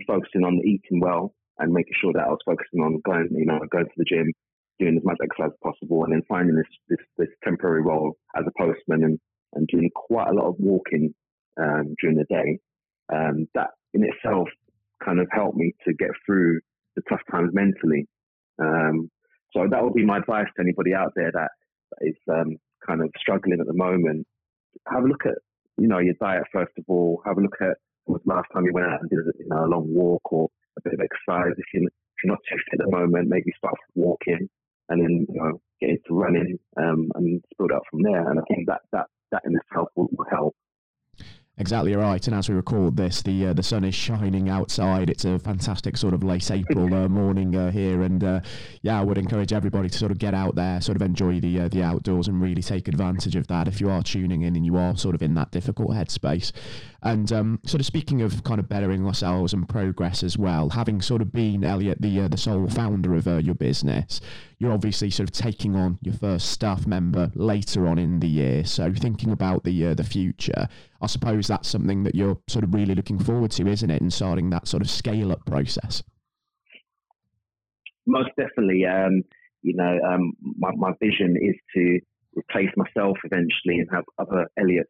focusing 0.07 0.43
on 0.43 0.61
eating 0.65 0.99
well 0.99 1.33
and 1.59 1.71
making 1.71 1.93
sure 1.99 2.13
that 2.13 2.23
I 2.25 2.29
was 2.29 2.39
focusing 2.45 2.81
on 2.81 3.01
going, 3.05 3.27
you 3.31 3.45
know, 3.45 3.59
going 3.71 3.85
to 3.85 3.91
the 3.97 4.05
gym, 4.05 4.31
doing 4.79 4.97
as 4.97 5.03
much 5.03 5.17
exercise 5.23 5.51
as 5.51 5.59
possible, 5.63 6.03
and 6.03 6.13
then 6.13 6.21
finding 6.27 6.55
this 6.55 6.65
this, 6.89 7.05
this 7.17 7.27
temporary 7.43 7.81
role 7.81 8.17
as 8.35 8.43
a 8.47 8.51
postman 8.57 9.03
and, 9.03 9.19
and 9.53 9.67
doing 9.67 9.89
quite 9.93 10.29
a 10.29 10.33
lot 10.33 10.47
of 10.47 10.55
walking 10.57 11.13
um, 11.61 11.95
during 12.01 12.17
the 12.17 12.25
day, 12.25 12.59
um, 13.13 13.47
that 13.53 13.69
in 13.93 14.03
itself 14.03 14.47
kind 15.03 15.19
of 15.19 15.27
helped 15.31 15.57
me 15.57 15.73
to 15.85 15.93
get 15.93 16.09
through 16.25 16.59
the 16.95 17.01
tough 17.09 17.21
times 17.31 17.51
mentally. 17.53 18.07
Um, 18.59 19.09
so 19.51 19.67
that 19.69 19.83
would 19.83 19.93
be 19.93 20.05
my 20.05 20.17
advice 20.17 20.47
to 20.55 20.61
anybody 20.61 20.93
out 20.93 21.11
there 21.15 21.31
that 21.31 21.51
is 22.01 22.15
um, 22.31 22.57
kind 22.85 23.01
of 23.01 23.09
struggling 23.19 23.59
at 23.59 23.67
the 23.67 23.73
moment. 23.73 24.25
Have 24.87 25.03
a 25.03 25.07
look 25.07 25.25
at 25.25 25.35
you 25.77 25.87
know 25.87 25.99
your 25.99 26.15
diet 26.19 26.43
first 26.51 26.71
of 26.77 26.85
all. 26.87 27.21
Have 27.25 27.37
a 27.37 27.41
look 27.41 27.57
at 27.61 27.77
was 28.05 28.21
last 28.25 28.47
time 28.53 28.65
you 28.65 28.73
went 28.73 28.87
out 28.87 29.01
and 29.01 29.09
did 29.09 29.19
you 29.39 29.47
know, 29.47 29.65
a 29.65 29.67
long 29.67 29.93
walk 29.93 30.21
or 30.31 30.49
a 30.77 30.81
bit 30.81 30.93
of 30.93 30.99
exercise. 30.99 31.53
If 31.57 31.65
you're, 31.73 31.83
if 31.83 32.23
you're 32.23 32.33
not 32.33 32.39
too 32.49 32.57
fit 32.69 32.79
at 32.79 32.85
the 32.85 32.91
moment, 32.91 33.29
maybe 33.29 33.51
start 33.57 33.75
walking 33.95 34.49
and 34.89 35.01
then 35.01 35.25
you 35.29 35.41
know 35.41 35.61
get 35.79 35.91
into 35.91 36.11
running 36.11 36.59
um, 36.77 37.11
and 37.15 37.43
build 37.57 37.71
up 37.71 37.83
from 37.89 38.03
there. 38.03 38.29
And 38.29 38.39
I 38.39 38.43
think 38.53 38.67
that 38.67 38.81
that 38.91 39.07
that 39.31 39.43
in 39.45 39.55
itself 39.55 39.89
will, 39.95 40.09
will 40.11 40.27
help. 40.29 40.55
Exactly 41.59 41.95
right. 41.95 42.25
And 42.25 42.35
as 42.35 42.49
we 42.49 42.55
record 42.55 42.97
this, 42.97 43.21
the 43.21 43.47
uh, 43.47 43.53
the 43.53 43.61
sun 43.61 43.83
is 43.83 43.93
shining 43.93 44.49
outside. 44.49 45.11
It's 45.11 45.23
a 45.23 45.37
fantastic 45.37 45.97
sort 45.97 46.15
of 46.15 46.23
late 46.23 46.49
April 46.49 46.91
uh, 46.91 47.07
morning 47.07 47.55
uh, 47.55 47.69
here, 47.69 48.01
and 48.01 48.23
uh, 48.23 48.39
yeah, 48.81 48.99
I 48.99 49.03
would 49.03 49.19
encourage 49.19 49.53
everybody 49.53 49.87
to 49.87 49.95
sort 49.95 50.11
of 50.11 50.17
get 50.17 50.33
out 50.33 50.55
there, 50.55 50.81
sort 50.81 50.95
of 50.95 51.03
enjoy 51.03 51.39
the 51.39 51.61
uh, 51.61 51.67
the 51.67 51.83
outdoors, 51.83 52.27
and 52.27 52.41
really 52.41 52.63
take 52.63 52.87
advantage 52.87 53.35
of 53.35 53.45
that 53.47 53.67
if 53.67 53.79
you 53.79 53.87
are 53.91 54.01
tuning 54.01 54.41
in 54.41 54.55
and 54.55 54.65
you 54.65 54.77
are 54.77 54.97
sort 54.97 55.13
of 55.13 55.21
in 55.21 55.35
that 55.35 55.51
difficult 55.51 55.91
headspace. 55.91 56.51
And 57.03 57.31
um, 57.31 57.59
sort 57.67 57.81
of 57.81 57.85
speaking 57.85 58.23
of 58.23 58.43
kind 58.43 58.59
of 58.59 58.67
bettering 58.67 59.05
ourselves 59.05 59.53
and 59.53 59.69
progress 59.69 60.23
as 60.23 60.39
well, 60.39 60.69
having 60.69 61.01
sort 61.01 61.21
of 61.21 61.31
been 61.31 61.63
Elliot, 61.63 62.01
the 62.01 62.21
uh, 62.21 62.27
the 62.29 62.37
sole 62.37 62.67
founder 62.67 63.13
of 63.13 63.27
your 63.45 63.53
business, 63.53 64.21
you're 64.63 64.71
obviously 64.71 65.09
sort 65.09 65.27
of 65.27 65.33
taking 65.33 65.75
on 65.75 65.99
your 66.01 66.13
first 66.13 66.49
staff 66.49 66.87
member 66.87 67.29
later 67.35 67.85
on 67.85 67.97
in 67.97 68.21
the 68.21 68.27
year. 68.27 68.63
So 68.63 68.93
thinking 68.93 69.29
about 69.29 69.65
the 69.65 69.87
uh, 69.87 69.93
the 69.93 70.05
future, 70.05 70.69
I 71.01 71.07
suppose 71.07 71.47
that's 71.47 71.67
something 71.67 72.03
that 72.03 72.15
you're 72.15 72.37
sort 72.47 72.63
of 72.63 72.73
really 72.73 72.95
looking 72.95 73.19
forward 73.19 73.51
to, 73.51 73.67
isn't 73.67 73.91
it? 73.91 74.01
And 74.01 74.13
starting 74.13 74.49
that 74.51 74.69
sort 74.69 74.81
of 74.81 74.89
scale 74.89 75.33
up 75.33 75.45
process. 75.45 76.01
Most 78.07 78.29
definitely. 78.37 78.85
Um, 78.85 79.23
you 79.63 79.75
know, 79.75 79.99
um, 80.09 80.31
my, 80.57 80.71
my 80.75 80.91
vision 81.01 81.35
is 81.41 81.55
to 81.75 81.99
replace 82.35 82.71
myself 82.77 83.17
eventually 83.25 83.79
and 83.79 83.87
have 83.91 84.05
other 84.17 84.47
Elliots 84.57 84.89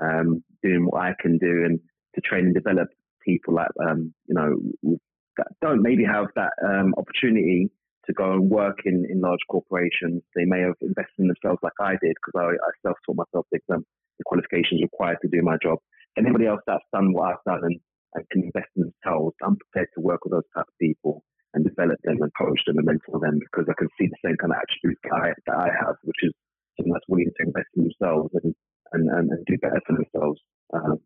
um, 0.00 0.44
doing 0.62 0.84
what 0.84 1.00
I 1.00 1.14
can 1.18 1.38
do 1.38 1.64
and 1.64 1.80
to 2.14 2.20
train 2.20 2.44
and 2.44 2.54
develop 2.54 2.88
people 3.24 3.56
that 3.56 3.72
um, 3.88 4.12
you 4.26 4.34
know 4.34 4.98
that 5.38 5.46
don't 5.62 5.80
maybe 5.80 6.04
have 6.04 6.26
that 6.36 6.52
um, 6.62 6.92
opportunity 6.98 7.70
to 8.06 8.12
go 8.12 8.32
and 8.32 8.50
work 8.50 8.80
in, 8.84 9.06
in 9.10 9.20
large 9.20 9.40
corporations. 9.50 10.22
They 10.34 10.44
may 10.44 10.60
have 10.60 10.74
invested 10.80 11.18
in 11.18 11.28
themselves 11.28 11.60
like 11.62 11.78
I 11.80 11.96
did 12.02 12.16
because 12.16 12.36
I, 12.36 12.54
I 12.54 12.70
self 12.82 12.96
taught 13.06 13.16
myself 13.16 13.46
the, 13.52 13.60
the 13.68 14.24
qualifications 14.26 14.82
required 14.82 15.18
to 15.22 15.28
do 15.28 15.42
my 15.42 15.56
job. 15.62 15.78
Anybody 16.16 16.46
else 16.46 16.60
that's 16.66 16.84
done 16.92 17.12
what 17.12 17.34
I've 17.34 17.44
done 17.46 17.60
and, 17.64 17.80
and 18.14 18.24
can 18.30 18.42
invest 18.44 18.70
in 18.76 18.90
themselves, 18.90 19.34
I'm 19.42 19.56
prepared 19.56 19.88
to 19.94 20.00
work 20.00 20.24
with 20.24 20.32
those 20.32 20.48
type 20.54 20.68
of 20.68 20.78
people 20.80 21.24
and 21.54 21.64
develop 21.64 21.98
them 22.02 22.18
and 22.20 22.32
coach 22.38 22.60
them 22.66 22.78
and 22.78 22.86
mentor 22.86 23.20
them 23.20 23.38
because 23.38 23.66
I 23.70 23.74
can 23.78 23.88
see 23.98 24.06
the 24.06 24.22
same 24.24 24.36
kind 24.36 24.52
of 24.52 24.58
attributes 24.58 25.00
that 25.04 25.14
I, 25.14 25.28
that 25.46 25.56
I 25.56 25.68
have, 25.86 25.96
which 26.02 26.22
is 26.22 26.32
someone 26.76 26.94
that's 26.98 27.08
willing 27.08 27.30
to 27.30 27.46
invest 27.46 27.70
in 27.76 27.86
themselves 27.86 28.30
and, 28.42 28.54
and, 28.92 29.08
and, 29.10 29.30
and 29.30 29.46
do 29.46 29.58
better 29.58 29.80
for 29.86 29.94
themselves. 29.94 30.40
Um, 30.74 30.98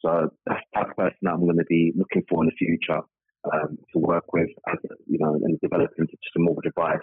so 0.00 0.32
that's 0.46 0.64
the 0.72 0.80
type 0.80 0.90
of 0.90 0.96
person 0.96 1.28
I'm 1.28 1.44
going 1.44 1.60
to 1.60 1.68
be 1.68 1.92
looking 1.96 2.24
for 2.28 2.42
in 2.42 2.48
the 2.48 2.56
future 2.56 3.04
um, 3.44 3.78
to 3.92 3.98
work 3.98 4.32
with, 4.32 4.48
as, 4.68 4.78
you 5.06 5.18
know, 5.18 5.34
and 5.34 5.58
develop 5.60 5.90
into 5.98 6.12
just 6.12 6.36
a 6.36 6.40
mortgage 6.40 6.70
advice. 6.70 6.98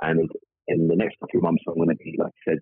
And 0.00 0.30
in 0.68 0.88
the 0.88 0.96
next 0.96 1.16
of 1.22 1.28
months, 1.42 1.64
I'm 1.66 1.74
going 1.74 1.88
to 1.88 1.96
be, 1.96 2.14
like 2.18 2.32
I 2.46 2.50
said, 2.50 2.58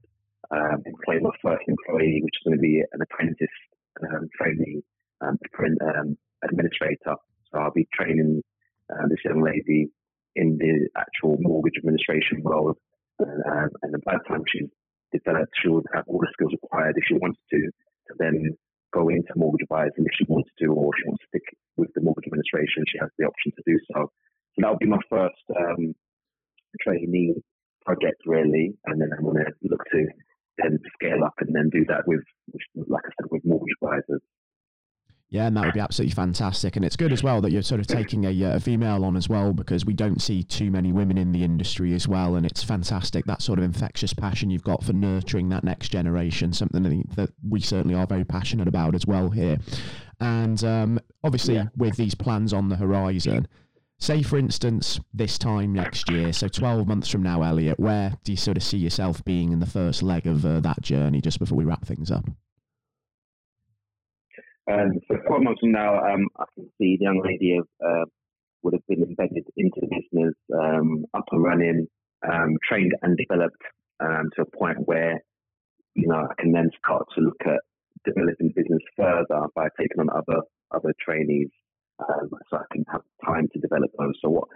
um, 0.51 0.83
employing 0.87 1.25
my 1.25 1.31
first 1.43 1.65
employee, 1.67 2.21
which 2.23 2.35
is 2.39 2.45
going 2.45 2.57
to 2.57 2.63
be 2.63 2.83
an 2.93 3.01
apprentice 3.03 3.57
um, 4.03 4.29
trainee 4.37 4.83
um, 5.21 5.39
um, 5.83 6.17
administrator. 6.45 7.17
So 7.53 7.59
I'll 7.59 7.73
be 7.73 7.89
training 7.93 8.43
uh, 8.91 9.09
this 9.09 9.19
young 9.25 9.43
lady 9.43 9.89
in 10.37 10.59
the 10.59 10.89
actual 10.97 11.37
mortgage 11.41 11.79
administration 11.79 12.43
world. 12.43 12.77
And, 13.19 13.43
um, 13.45 13.71
and 13.83 14.05
by 14.05 14.15
the 14.15 14.29
time 14.29 14.45
she's 14.49 14.69
developed, 15.13 15.53
she 15.61 15.69
will 15.69 15.83
have 15.95 16.05
all 16.07 16.21
the 16.21 16.29
skills 16.33 16.53
required 16.53 16.95
if 16.97 17.05
she 17.09 17.15
wants 17.15 17.41
to, 17.51 17.59
to 17.59 18.15
then 18.19 18.57
go 18.97 19.09
into 19.09 19.37
mortgage 19.37 19.69
advising 19.69 20.09
if 20.09 20.15
she 20.17 20.25
wants 20.25 20.49
to, 20.59 20.67
or 20.73 20.91
she 20.97 21.05
wants 21.09 21.23
to 21.23 21.29
stick 21.29 21.47
with 21.77 21.93
the 21.95 22.01
mortgage 22.01 22.27
administration, 22.27 22.89
she 22.89 22.99
has 22.99 23.13
the 23.19 23.27
option 23.29 23.53
to 23.53 23.63
do 23.69 23.77
so. 23.93 24.09
So 24.09 24.59
that'll 24.59 24.81
be 24.81 24.89
my 24.89 25.05
first 25.11 25.45
um, 25.53 25.95
trainee 26.81 27.35
project, 27.85 28.23
really, 28.25 28.73
and 28.87 29.01
then 29.01 29.11
I'm 29.13 29.25
going 29.25 29.45
to 29.45 29.53
look 29.69 29.85
to 29.93 30.07
then 30.59 30.79
scale 30.97 31.23
up 31.25 31.37
and 31.41 31.55
then 31.55 31.69
do 31.69 31.85
that 31.93 32.09
with, 32.09 32.25
like 32.89 33.05
I 33.05 33.13
said, 33.21 33.29
with 33.31 33.45
mortgage 33.45 33.77
advisors. 33.83 34.23
Yeah, 35.29 35.49
and 35.49 35.57
that 35.57 35.65
would 35.65 35.75
be 35.75 35.81
absolutely 35.81 36.15
fantastic. 36.15 36.77
And 36.77 36.85
it's 36.85 36.95
good 36.95 37.13
as 37.13 37.23
well 37.23 37.41
that 37.41 37.51
you're 37.51 37.63
sort 37.63 37.81
of 37.81 37.89
taking 37.89 38.25
a, 38.25 38.45
uh, 38.45 38.57
a, 38.57 38.61
female 38.61 39.05
on 39.05 39.17
as 39.17 39.29
well 39.29 39.53
because 39.53 39.85
we 39.85 39.93
don't 39.93 40.23
see 40.23 40.45
too 40.45 40.71
many 40.71 40.93
women 40.93 41.19
in 41.19 41.33
the 41.33 41.43
industry 41.43 41.95
as 41.95 42.07
well. 42.07 42.37
And 42.37 42.47
it's 42.47 42.63
fantastic 42.63 43.25
that 43.25 43.43
sort 43.43 43.59
of 43.59 43.65
infectious 43.65 44.15
passion 44.15 44.51
you've 44.51 44.63
got 44.63 44.85
for 44.85 44.93
nurturing 44.93 45.49
that 45.49 45.65
next 45.65 45.89
generation, 45.89 46.53
something 46.53 47.05
that 47.17 47.33
we 47.49 47.61
certainly 47.61 47.97
are 47.97 48.07
very 48.07 48.25
passionate 48.25 48.69
about 48.69 48.95
as 48.95 49.05
well 49.05 49.29
here. 49.31 49.59
And 50.21 50.63
um, 50.63 51.01
obviously, 51.25 51.55
yeah. 51.55 51.67
with 51.77 51.97
these 51.97 52.15
plans 52.15 52.53
on 52.53 52.69
the 52.69 52.77
horizon, 52.77 53.49
say 53.99 54.23
for 54.23 54.39
instance, 54.39 55.01
this 55.13 55.39
time 55.39 55.73
next 55.73 56.09
year, 56.09 56.33
so 56.33 56.47
12 56.47 56.87
months 56.87 57.09
from 57.09 57.25
now, 57.25 57.43
Elliot, 57.43 57.81
where 57.81 58.17
do 58.23 58.31
you 58.31 58.37
sort 58.37 58.57
of 58.57 58.63
see 58.63 58.79
yourself 58.79 59.25
being 59.25 59.53
in 59.53 59.59
the 59.59 59.67
first 59.67 60.05
leg 60.05 60.29
of 60.29 60.47
uh, 60.47 60.61
that 60.61 60.83
journey 60.83 61.21
just 61.21 61.41
before 61.41 61.59
we 61.59 61.65
wrap 61.65 61.85
things 61.85 62.13
up? 62.13 62.27
Um, 64.71 64.99
so 65.09 65.17
12 65.27 65.43
months 65.43 65.61
from 65.61 65.73
now, 65.73 65.99
um, 65.99 66.27
I 66.39 66.45
can 66.55 66.65
see 66.79 66.97
the 66.99 67.05
young 67.05 67.23
lady 67.25 67.59
uh, 67.85 68.05
would 68.63 68.75
have 68.75 68.87
been 68.89 69.03
embedded 69.03 69.47
into 69.57 69.81
the 69.81 69.87
business, 69.87 70.35
um, 70.53 71.05
up 71.15 71.25
and 71.31 71.43
running, 71.43 71.87
um, 72.29 72.57
trained 72.69 72.93
and 73.03 73.17
developed 73.17 73.63
um, 74.01 74.31
to 74.35 74.43
a 74.43 74.57
point 74.59 74.79
where, 74.87 75.23
you 75.95 76.09
know, 76.09 76.27
I 76.31 76.35
can 76.41 76.53
then 76.53 76.71
start 76.85 77.05
to 77.15 77.21
look 77.21 77.41
at 77.47 77.61
developing 78.05 78.53
business 78.55 78.83
further 78.97 79.47
by 79.55 79.69
taking 79.79 80.01
on 80.01 80.11
other 80.11 80.43
other 80.75 80.93
trainees, 81.01 81.49
um, 82.01 82.29
so 82.51 82.57
I 82.59 82.65
can 82.73 82.85
have 82.91 83.03
time 83.25 83.49
to 83.53 83.61
develop 83.61 83.91
those. 83.99 84.15
So 84.21 84.31
what 84.31 84.49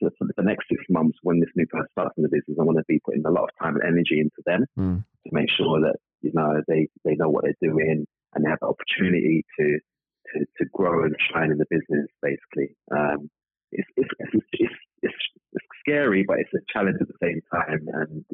for 0.00 0.10
the 0.36 0.42
next 0.42 0.66
six 0.68 0.82
months, 0.88 1.18
when 1.22 1.38
this 1.38 1.50
new 1.54 1.66
person 1.66 1.86
starts 1.92 2.14
in 2.16 2.22
the 2.22 2.30
business, 2.30 2.56
I 2.58 2.64
want 2.64 2.78
to 2.78 2.84
be 2.88 3.00
putting 3.04 3.24
a 3.26 3.30
lot 3.30 3.44
of 3.44 3.50
time 3.60 3.76
and 3.76 3.84
energy 3.84 4.20
into 4.20 4.42
them 4.46 4.64
mm. 4.78 5.04
to 5.26 5.30
make 5.32 5.50
sure 5.50 5.80
that 5.82 5.96
you 6.22 6.32
know 6.34 6.62
they 6.66 6.88
they 7.04 7.14
know 7.14 7.28
what 7.28 7.44
they're 7.44 7.70
doing 7.70 8.06
and 8.34 8.44
they 8.44 8.50
have 8.50 8.60
the 8.60 8.68
opportunity 8.68 9.44
to, 9.58 9.78
to, 10.32 10.46
to 10.58 10.64
grow 10.72 11.04
and 11.04 11.14
shine 11.32 11.50
in 11.50 11.58
the 11.58 11.66
business, 11.70 12.06
basically. 12.22 12.76
Um, 12.90 13.30
it's, 13.72 13.88
it's, 13.96 14.10
it's, 14.18 14.46
it's, 14.52 14.74
it's, 15.02 15.14
scary, 15.86 16.24
but 16.26 16.38
it's 16.38 16.52
a 16.54 16.60
challenge 16.72 16.98
at 17.00 17.08
the 17.08 17.14
same 17.22 17.40
time. 17.52 17.86
And 17.92 18.24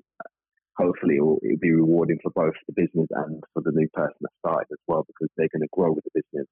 hopefully 0.76 1.17
it 1.17 1.21
will, 1.21 1.38
it 1.43 1.53
will 1.53 1.61
be 1.61 1.71
rewarding 1.71 2.19
for 2.23 2.31
both 2.31 2.55
the 2.67 2.75
business 2.75 3.07
and 3.11 3.43
for 3.55 3.62
the 3.62 3.73
new 3.73 3.88
person 3.95 4.17
that 4.21 4.31
started 4.41 4.67
as 4.73 4.79
well, 4.87 5.05
because 5.07 5.29
they're 5.37 5.49
going 5.53 5.62
to 5.62 5.69
grow 5.73 5.93
with 5.93 6.05
the 6.05 6.23
business. 6.23 6.49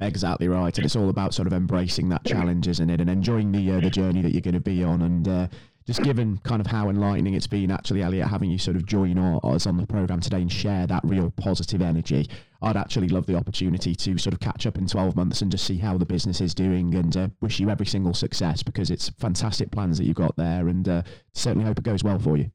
Exactly 0.00 0.48
right, 0.48 0.76
and 0.76 0.84
it's 0.84 0.96
all 0.96 1.10
about 1.10 1.32
sort 1.32 1.46
of 1.46 1.52
embracing 1.52 2.08
that 2.08 2.24
challenge, 2.24 2.66
isn't 2.66 2.90
it, 2.90 3.00
and 3.00 3.08
enjoying 3.08 3.52
the 3.52 3.70
uh, 3.70 3.80
the 3.80 3.90
journey 3.90 4.20
that 4.22 4.32
you're 4.32 4.40
going 4.40 4.54
to 4.54 4.60
be 4.60 4.82
on, 4.82 5.00
and 5.00 5.28
uh, 5.28 5.46
just 5.86 6.02
given 6.02 6.38
kind 6.38 6.60
of 6.60 6.66
how 6.66 6.88
enlightening 6.88 7.34
it's 7.34 7.46
been 7.46 7.70
actually, 7.70 8.02
Elliot, 8.02 8.28
having 8.28 8.50
you 8.50 8.58
sort 8.58 8.76
of 8.76 8.86
join 8.86 9.18
us 9.18 9.66
on 9.66 9.76
the 9.76 9.86
program 9.86 10.20
today 10.20 10.40
and 10.40 10.52
share 10.52 10.86
that 10.86 11.02
real 11.04 11.32
positive 11.36 11.82
energy. 11.82 12.28
I'd 12.60 12.76
actually 12.76 13.08
love 13.08 13.26
the 13.26 13.36
opportunity 13.36 13.94
to 13.94 14.18
sort 14.18 14.34
of 14.34 14.40
catch 14.40 14.66
up 14.66 14.78
in 14.78 14.86
12 14.86 15.16
months 15.16 15.42
and 15.42 15.50
just 15.50 15.66
see 15.66 15.78
how 15.78 15.98
the 15.98 16.06
business 16.06 16.40
is 16.40 16.54
doing 16.54 16.94
and 16.94 17.16
uh, 17.16 17.28
wish 17.40 17.58
you 17.58 17.70
every 17.70 17.86
single 17.86 18.14
success 18.14 18.62
because 18.62 18.90
it's 18.90 19.08
fantastic 19.18 19.72
plans 19.72 19.98
that 19.98 20.04
you've 20.04 20.16
got 20.16 20.36
there 20.36 20.68
and 20.68 20.88
uh, 20.88 21.02
certainly 21.32 21.66
hope 21.66 21.78
it 21.78 21.84
goes 21.84 22.04
well 22.04 22.18
for 22.18 22.36
you. 22.36 22.50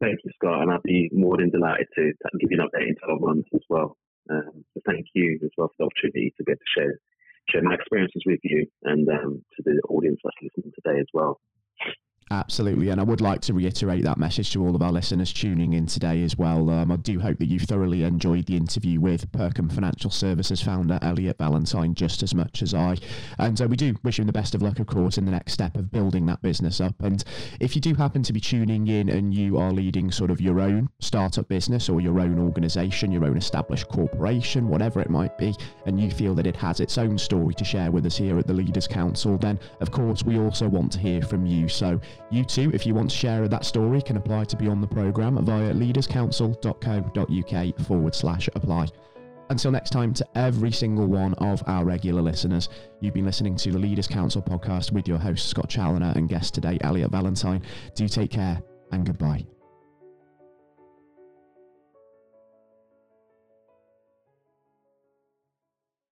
Thank 0.00 0.18
you, 0.24 0.30
Scott, 0.36 0.62
and 0.62 0.72
I'd 0.72 0.82
be 0.82 1.10
more 1.12 1.36
than 1.36 1.50
delighted 1.50 1.86
to 1.96 2.12
give 2.40 2.50
you 2.50 2.58
an 2.58 2.66
update 2.66 2.88
in 2.88 2.96
12 3.04 3.20
months 3.20 3.48
as 3.54 3.60
well. 3.68 3.98
Um, 4.30 4.64
so 4.72 4.80
thank 4.86 5.06
you 5.14 5.38
as 5.44 5.50
well 5.58 5.68
for 5.68 5.74
the 5.78 5.84
opportunity 5.84 6.32
to 6.38 6.44
get 6.44 6.58
to 6.58 6.80
share 6.80 6.98
share 7.50 7.62
my 7.62 7.74
experiences 7.74 8.22
with 8.26 8.40
you 8.42 8.66
and 8.84 9.08
um, 9.08 9.44
to 9.56 9.62
the 9.64 9.80
audience 9.88 10.20
that's 10.22 10.36
listening 10.42 10.72
today 10.74 11.00
as 11.00 11.06
well. 11.12 11.40
Absolutely, 12.32 12.90
and 12.90 13.00
I 13.00 13.04
would 13.04 13.20
like 13.20 13.40
to 13.42 13.54
reiterate 13.54 14.04
that 14.04 14.16
message 14.16 14.52
to 14.52 14.64
all 14.64 14.76
of 14.76 14.82
our 14.82 14.92
listeners 14.92 15.32
tuning 15.32 15.72
in 15.72 15.86
today 15.86 16.22
as 16.22 16.38
well. 16.38 16.70
Um, 16.70 16.92
I 16.92 16.96
do 16.96 17.18
hope 17.18 17.40
that 17.40 17.46
you 17.46 17.58
thoroughly 17.58 18.04
enjoyed 18.04 18.46
the 18.46 18.56
interview 18.56 19.00
with 19.00 19.32
Percom 19.32 19.72
Financial 19.72 20.12
Services 20.12 20.62
founder 20.62 21.00
Elliot 21.02 21.38
Valentine 21.38 21.92
just 21.92 22.22
as 22.22 22.32
much 22.32 22.62
as 22.62 22.72
I. 22.72 22.98
And 23.40 23.60
uh, 23.60 23.66
we 23.66 23.74
do 23.74 23.96
wish 24.04 24.20
him 24.20 24.26
the 24.26 24.32
best 24.32 24.54
of 24.54 24.62
luck, 24.62 24.78
of 24.78 24.86
course, 24.86 25.18
in 25.18 25.24
the 25.24 25.32
next 25.32 25.54
step 25.54 25.76
of 25.76 25.90
building 25.90 26.24
that 26.26 26.40
business 26.40 26.80
up. 26.80 26.94
And 27.02 27.24
if 27.58 27.74
you 27.74 27.80
do 27.80 27.94
happen 27.94 28.22
to 28.22 28.32
be 28.32 28.38
tuning 28.38 28.86
in 28.86 29.08
and 29.08 29.34
you 29.34 29.58
are 29.58 29.72
leading 29.72 30.12
sort 30.12 30.30
of 30.30 30.40
your 30.40 30.60
own 30.60 30.88
startup 31.00 31.48
business 31.48 31.88
or 31.88 32.00
your 32.00 32.20
own 32.20 32.38
organization, 32.38 33.10
your 33.10 33.24
own 33.24 33.38
established 33.38 33.88
corporation, 33.88 34.68
whatever 34.68 35.00
it 35.00 35.10
might 35.10 35.36
be, 35.36 35.52
and 35.84 36.00
you 36.00 36.12
feel 36.12 36.36
that 36.36 36.46
it 36.46 36.54
has 36.54 36.78
its 36.78 36.96
own 36.96 37.18
story 37.18 37.54
to 37.54 37.64
share 37.64 37.90
with 37.90 38.06
us 38.06 38.16
here 38.16 38.38
at 38.38 38.46
the 38.46 38.54
Leaders 38.54 38.86
Council, 38.86 39.36
then 39.36 39.58
of 39.80 39.90
course 39.90 40.22
we 40.22 40.38
also 40.38 40.68
want 40.68 40.92
to 40.92 41.00
hear 41.00 41.22
from 41.22 41.44
you. 41.44 41.68
So 41.68 42.00
you 42.30 42.44
too, 42.44 42.70
if 42.72 42.86
you 42.86 42.94
want 42.94 43.10
to 43.10 43.16
share 43.16 43.48
that 43.48 43.64
story, 43.64 44.00
can 44.02 44.16
apply 44.16 44.44
to 44.44 44.56
be 44.56 44.68
on 44.68 44.80
the 44.80 44.86
programme 44.86 45.44
via 45.44 45.72
leaderscouncil.co.uk 45.72 47.86
forward 47.86 48.14
slash 48.14 48.48
apply. 48.54 48.86
Until 49.50 49.72
next 49.72 49.90
time, 49.90 50.14
to 50.14 50.24
every 50.36 50.70
single 50.70 51.06
one 51.06 51.34
of 51.34 51.62
our 51.66 51.84
regular 51.84 52.22
listeners, 52.22 52.68
you've 53.00 53.14
been 53.14 53.24
listening 53.24 53.56
to 53.56 53.72
the 53.72 53.78
Leaders 53.78 54.06
Council 54.06 54.40
podcast 54.40 54.92
with 54.92 55.08
your 55.08 55.18
host, 55.18 55.48
Scott 55.48 55.68
Challoner, 55.68 56.12
and 56.14 56.28
guest 56.28 56.54
today, 56.54 56.78
Elliot 56.82 57.10
Valentine. 57.10 57.60
Do 57.96 58.06
take 58.06 58.30
care 58.30 58.62
and 58.92 59.04
goodbye. 59.04 59.44